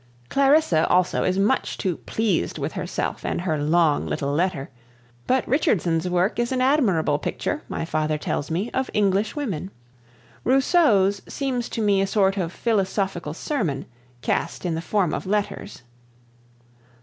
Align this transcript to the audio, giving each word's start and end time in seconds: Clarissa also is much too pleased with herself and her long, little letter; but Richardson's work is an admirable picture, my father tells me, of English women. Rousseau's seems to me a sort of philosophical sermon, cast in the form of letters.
Clarissa 0.29 0.87
also 0.87 1.23
is 1.23 1.37
much 1.37 1.77
too 1.77 1.97
pleased 1.97 2.57
with 2.57 2.71
herself 2.71 3.23
and 3.23 3.41
her 3.41 3.61
long, 3.61 4.07
little 4.07 4.33
letter; 4.33 4.71
but 5.27 5.47
Richardson's 5.47 6.09
work 6.09 6.39
is 6.39 6.51
an 6.51 6.59
admirable 6.59 7.19
picture, 7.19 7.61
my 7.69 7.85
father 7.85 8.17
tells 8.17 8.49
me, 8.49 8.71
of 8.71 8.89
English 8.95 9.35
women. 9.35 9.69
Rousseau's 10.43 11.21
seems 11.29 11.69
to 11.69 11.83
me 11.83 12.01
a 12.01 12.07
sort 12.07 12.35
of 12.35 12.51
philosophical 12.51 13.35
sermon, 13.35 13.85
cast 14.23 14.65
in 14.65 14.73
the 14.73 14.81
form 14.81 15.13
of 15.13 15.27
letters. 15.27 15.83